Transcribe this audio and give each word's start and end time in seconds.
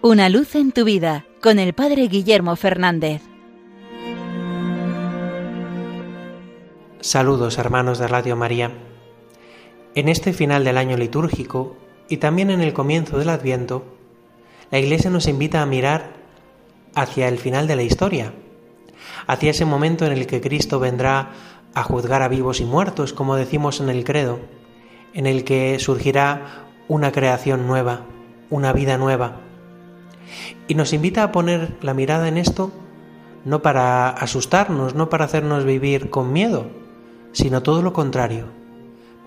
Una 0.00 0.28
luz 0.28 0.54
en 0.54 0.70
tu 0.70 0.84
vida 0.84 1.26
con 1.42 1.58
el 1.58 1.72
Padre 1.72 2.06
Guillermo 2.06 2.54
Fernández. 2.54 3.20
Saludos 7.00 7.58
hermanos 7.58 7.98
de 7.98 8.06
Radio 8.06 8.36
María. 8.36 8.70
En 9.96 10.08
este 10.08 10.32
final 10.32 10.62
del 10.62 10.78
año 10.78 10.96
litúrgico 10.96 11.76
y 12.08 12.18
también 12.18 12.50
en 12.50 12.60
el 12.60 12.72
comienzo 12.72 13.18
del 13.18 13.28
Adviento, 13.28 13.86
la 14.70 14.78
Iglesia 14.78 15.10
nos 15.10 15.26
invita 15.26 15.62
a 15.62 15.66
mirar 15.66 16.12
hacia 16.94 17.26
el 17.26 17.38
final 17.38 17.66
de 17.66 17.74
la 17.74 17.82
historia, 17.82 18.32
hacia 19.26 19.50
ese 19.50 19.64
momento 19.64 20.06
en 20.06 20.12
el 20.12 20.28
que 20.28 20.40
Cristo 20.40 20.78
vendrá 20.78 21.32
a 21.74 21.82
juzgar 21.82 22.22
a 22.22 22.28
vivos 22.28 22.60
y 22.60 22.64
muertos, 22.64 23.12
como 23.12 23.34
decimos 23.34 23.80
en 23.80 23.88
el 23.88 24.04
credo, 24.04 24.38
en 25.12 25.26
el 25.26 25.42
que 25.42 25.80
surgirá 25.80 26.68
una 26.86 27.10
creación 27.10 27.66
nueva, 27.66 28.02
una 28.48 28.72
vida 28.72 28.96
nueva 28.96 29.47
y 30.66 30.74
nos 30.74 30.92
invita 30.92 31.22
a 31.22 31.32
poner 31.32 31.76
la 31.82 31.94
mirada 31.94 32.28
en 32.28 32.38
esto 32.38 32.72
no 33.44 33.62
para 33.62 34.10
asustarnos, 34.10 34.94
no 34.94 35.08
para 35.08 35.24
hacernos 35.24 35.64
vivir 35.64 36.10
con 36.10 36.32
miedo, 36.32 36.66
sino 37.32 37.62
todo 37.62 37.82
lo 37.82 37.92
contrario, 37.92 38.46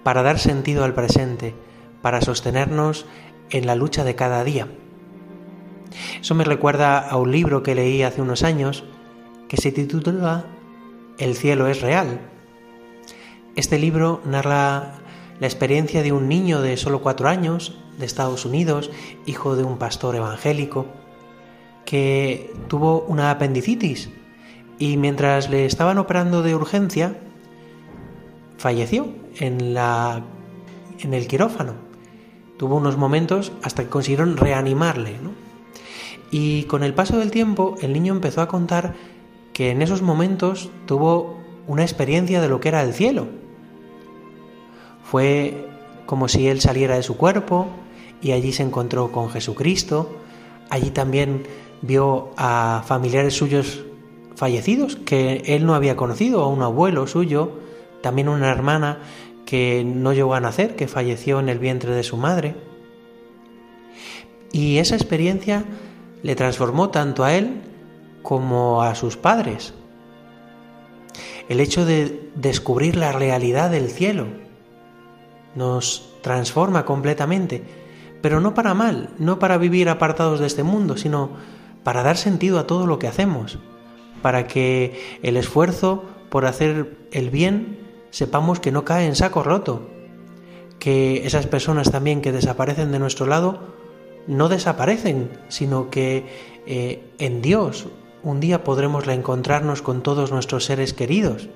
para 0.03 0.21
dar 0.21 0.37
sentido 0.37 0.83
al 0.83 0.93
presente, 0.93 1.55
para 2.01 2.21
sostenernos 2.21 3.05
en 3.49 3.65
la 3.65 3.75
lucha 3.75 4.03
de 4.03 4.15
cada 4.15 4.43
día. 4.43 4.67
Eso 6.21 6.35
me 6.35 6.43
recuerda 6.43 6.99
a 6.99 7.17
un 7.17 7.31
libro 7.31 7.63
que 7.63 7.75
leí 7.75 8.03
hace 8.03 8.21
unos 8.21 8.43
años 8.43 8.83
que 9.47 9.57
se 9.57 9.71
titula 9.71 10.45
El 11.17 11.35
cielo 11.35 11.67
es 11.67 11.81
real. 11.81 12.21
Este 13.55 13.77
libro 13.77 14.21
narra 14.23 15.00
la 15.41 15.47
experiencia 15.47 16.03
de 16.03 16.11
un 16.11 16.29
niño 16.29 16.61
de 16.61 16.77
solo 16.77 17.01
cuatro 17.01 17.27
años 17.27 17.75
de 17.97 18.05
Estados 18.05 18.45
Unidos, 18.45 18.91
hijo 19.25 19.55
de 19.55 19.63
un 19.63 19.79
pastor 19.79 20.15
evangélico, 20.15 20.85
que 21.83 22.53
tuvo 22.67 23.01
una 23.07 23.31
apendicitis 23.31 24.11
y 24.77 24.97
mientras 24.97 25.49
le 25.49 25.65
estaban 25.65 25.97
operando 25.97 26.43
de 26.43 26.53
urgencia, 26.53 27.17
falleció 28.59 29.07
en, 29.39 29.73
la, 29.73 30.21
en 30.99 31.15
el 31.15 31.27
quirófano. 31.27 31.73
Tuvo 32.59 32.75
unos 32.75 32.97
momentos 32.97 33.51
hasta 33.63 33.83
que 33.83 33.89
consiguieron 33.89 34.37
reanimarle. 34.37 35.15
Y 36.29 36.65
con 36.65 36.83
el 36.83 36.93
paso 36.93 37.17
del 37.17 37.31
tiempo, 37.31 37.77
el 37.81 37.93
niño 37.93 38.13
empezó 38.13 38.41
a 38.41 38.47
contar 38.47 38.93
que 39.53 39.71
en 39.71 39.81
esos 39.81 40.03
momentos 40.03 40.69
tuvo 40.85 41.39
una 41.65 41.81
experiencia 41.81 42.41
de 42.41 42.47
lo 42.49 42.59
que 42.59 42.69
era 42.69 42.83
el 42.83 42.93
cielo. 42.93 43.40
Fue 45.11 45.67
como 46.05 46.29
si 46.29 46.47
él 46.47 46.61
saliera 46.61 46.95
de 46.95 47.03
su 47.03 47.17
cuerpo 47.17 47.67
y 48.21 48.31
allí 48.31 48.53
se 48.53 48.63
encontró 48.63 49.11
con 49.11 49.29
Jesucristo. 49.29 50.15
Allí 50.69 50.89
también 50.91 51.43
vio 51.81 52.31
a 52.37 52.81
familiares 52.87 53.33
suyos 53.33 53.83
fallecidos 54.37 54.95
que 54.95 55.43
él 55.47 55.65
no 55.65 55.75
había 55.75 55.97
conocido, 55.97 56.41
a 56.41 56.47
un 56.47 56.61
abuelo 56.61 57.07
suyo, 57.07 57.59
también 58.01 58.29
una 58.29 58.49
hermana 58.49 58.99
que 59.45 59.83
no 59.83 60.13
llegó 60.13 60.33
a 60.33 60.39
nacer, 60.39 60.77
que 60.77 60.87
falleció 60.87 61.41
en 61.41 61.49
el 61.49 61.59
vientre 61.59 61.91
de 61.91 62.03
su 62.03 62.15
madre. 62.15 62.55
Y 64.53 64.77
esa 64.77 64.95
experiencia 64.95 65.65
le 66.23 66.37
transformó 66.37 66.89
tanto 66.89 67.25
a 67.25 67.33
él 67.33 67.59
como 68.21 68.81
a 68.81 68.95
sus 68.95 69.17
padres. 69.17 69.73
El 71.49 71.59
hecho 71.59 71.83
de 71.83 72.29
descubrir 72.35 72.95
la 72.95 73.11
realidad 73.11 73.71
del 73.71 73.89
cielo 73.89 74.50
nos 75.55 76.13
transforma 76.21 76.85
completamente, 76.85 77.63
pero 78.21 78.39
no 78.39 78.53
para 78.53 78.73
mal, 78.73 79.09
no 79.17 79.39
para 79.39 79.57
vivir 79.57 79.89
apartados 79.89 80.39
de 80.39 80.47
este 80.47 80.63
mundo, 80.63 80.97
sino 80.97 81.31
para 81.83 82.03
dar 82.03 82.17
sentido 82.17 82.59
a 82.59 82.67
todo 82.67 82.87
lo 82.87 82.99
que 82.99 83.07
hacemos, 83.07 83.59
para 84.21 84.47
que 84.47 85.19
el 85.23 85.37
esfuerzo 85.37 86.03
por 86.29 86.45
hacer 86.45 86.95
el 87.11 87.29
bien 87.29 87.79
sepamos 88.11 88.59
que 88.59 88.71
no 88.71 88.85
cae 88.85 89.07
en 89.07 89.15
saco 89.15 89.43
roto, 89.43 89.89
que 90.79 91.25
esas 91.25 91.47
personas 91.47 91.91
también 91.91 92.21
que 92.21 92.31
desaparecen 92.31 92.91
de 92.91 92.99
nuestro 92.99 93.25
lado 93.25 93.59
no 94.27 94.49
desaparecen, 94.49 95.29
sino 95.47 95.89
que 95.89 96.25
eh, 96.65 97.03
en 97.17 97.41
Dios 97.41 97.87
un 98.23 98.39
día 98.39 98.63
podremos 98.63 99.05
reencontrarnos 99.05 99.81
con 99.81 100.03
todos 100.03 100.31
nuestros 100.31 100.65
seres 100.65 100.93
queridos. 100.93 101.49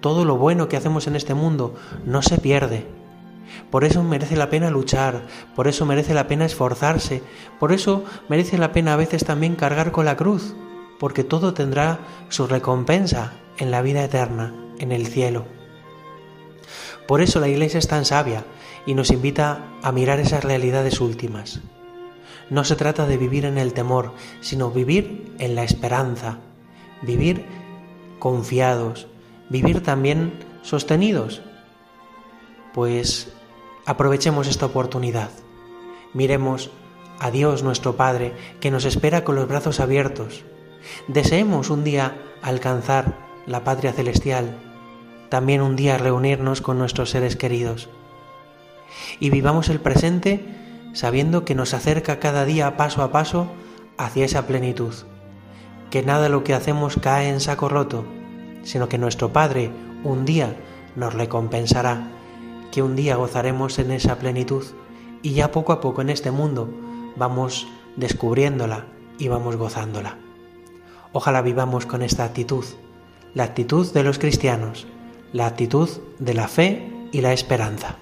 Todo 0.00 0.24
lo 0.24 0.36
bueno 0.36 0.68
que 0.68 0.76
hacemos 0.76 1.06
en 1.06 1.16
este 1.16 1.34
mundo 1.34 1.74
no 2.04 2.22
se 2.22 2.38
pierde, 2.38 2.86
por 3.70 3.84
eso 3.84 4.02
merece 4.02 4.36
la 4.36 4.50
pena 4.50 4.70
luchar, 4.70 5.26
por 5.54 5.68
eso 5.68 5.84
merece 5.86 6.14
la 6.14 6.26
pena 6.26 6.44
esforzarse, 6.44 7.22
por 7.58 7.72
eso 7.72 8.04
merece 8.28 8.58
la 8.58 8.72
pena 8.72 8.94
a 8.94 8.96
veces 8.96 9.24
también 9.24 9.56
cargar 9.56 9.92
con 9.92 10.04
la 10.04 10.16
cruz, 10.16 10.54
porque 10.98 11.24
todo 11.24 11.54
tendrá 11.54 11.98
su 12.28 12.46
recompensa 12.46 13.32
en 13.58 13.70
la 13.70 13.82
vida 13.82 14.04
eterna, 14.04 14.54
en 14.78 14.92
el 14.92 15.06
cielo. 15.06 15.46
Por 17.06 17.20
eso 17.20 17.40
la 17.40 17.48
Iglesia 17.48 17.78
es 17.78 17.88
tan 17.88 18.04
sabia 18.04 18.44
y 18.86 18.94
nos 18.94 19.10
invita 19.10 19.64
a 19.82 19.92
mirar 19.92 20.20
esas 20.20 20.44
realidades 20.44 21.00
últimas. 21.00 21.60
No 22.50 22.64
se 22.64 22.76
trata 22.76 23.06
de 23.06 23.18
vivir 23.18 23.44
en 23.44 23.58
el 23.58 23.72
temor, 23.72 24.12
sino 24.40 24.70
vivir 24.70 25.34
en 25.38 25.54
la 25.54 25.64
esperanza, 25.64 26.38
vivir 27.02 27.44
confiados, 28.18 29.06
vivir 29.48 29.82
también 29.82 30.32
sostenidos, 30.62 31.42
pues 32.74 33.32
Aprovechemos 33.88 34.48
esta 34.48 34.66
oportunidad. 34.66 35.30
Miremos 36.12 36.70
a 37.20 37.30
Dios 37.30 37.62
nuestro 37.62 37.96
Padre 37.96 38.34
que 38.60 38.70
nos 38.70 38.84
espera 38.84 39.24
con 39.24 39.34
los 39.34 39.48
brazos 39.48 39.80
abiertos. 39.80 40.44
Deseemos 41.06 41.70
un 41.70 41.84
día 41.84 42.18
alcanzar 42.42 43.16
la 43.46 43.64
patria 43.64 43.94
celestial, 43.94 44.58
también 45.30 45.62
un 45.62 45.74
día 45.74 45.96
reunirnos 45.96 46.60
con 46.60 46.76
nuestros 46.76 47.08
seres 47.08 47.34
queridos. 47.34 47.88
Y 49.20 49.30
vivamos 49.30 49.70
el 49.70 49.80
presente 49.80 50.44
sabiendo 50.92 51.46
que 51.46 51.54
nos 51.54 51.72
acerca 51.72 52.20
cada 52.20 52.44
día 52.44 52.76
paso 52.76 53.02
a 53.02 53.10
paso 53.10 53.50
hacia 53.96 54.26
esa 54.26 54.46
plenitud, 54.46 54.92
que 55.88 56.02
nada 56.02 56.28
lo 56.28 56.44
que 56.44 56.52
hacemos 56.52 56.98
cae 57.00 57.30
en 57.30 57.40
saco 57.40 57.70
roto, 57.70 58.04
sino 58.68 58.86
que 58.86 58.98
nuestro 58.98 59.32
Padre 59.32 59.70
un 60.04 60.26
día 60.26 60.54
nos 60.94 61.14
recompensará 61.14 62.10
que 62.70 62.82
un 62.82 62.96
día 62.96 63.16
gozaremos 63.16 63.78
en 63.78 63.92
esa 63.92 64.18
plenitud 64.18 64.62
y 65.22 65.32
ya 65.32 65.50
poco 65.50 65.72
a 65.72 65.80
poco 65.80 66.02
en 66.02 66.10
este 66.10 66.30
mundo 66.30 66.68
vamos 67.16 67.66
descubriéndola 67.96 68.84
y 69.18 69.28
vamos 69.28 69.56
gozándola. 69.56 70.18
Ojalá 71.12 71.40
vivamos 71.40 71.86
con 71.86 72.02
esta 72.02 72.24
actitud, 72.24 72.64
la 73.32 73.44
actitud 73.44 73.90
de 73.90 74.02
los 74.02 74.18
cristianos, 74.18 74.86
la 75.32 75.46
actitud 75.46 75.88
de 76.18 76.34
la 76.34 76.46
fe 76.46 76.92
y 77.10 77.22
la 77.22 77.32
esperanza. 77.32 77.96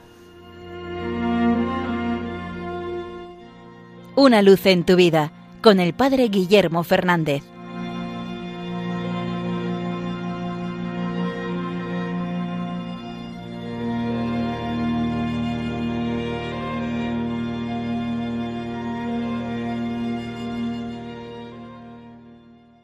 Una 4.16 4.42
luz 4.42 4.66
en 4.66 4.84
tu 4.84 4.96
vida 4.96 5.30
con 5.62 5.78
el 5.78 5.94
Padre 5.94 6.28
Guillermo 6.28 6.82
Fernández. 6.82 7.44